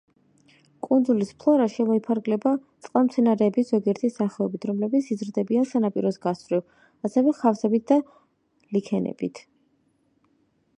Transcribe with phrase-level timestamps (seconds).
[0.85, 2.53] კუნძულის ფლორა შემოიფარგლება
[2.87, 6.67] წყალმცენარეების ზოგიერთი სახეობით, რომლებიც იზრდებიან სანაპიროს გასწვრივ,
[7.11, 8.01] ასევე ხავსებით და
[8.79, 9.47] ლიქენებით.